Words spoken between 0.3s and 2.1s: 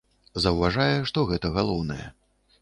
Заўважае, што гэта галоўнае.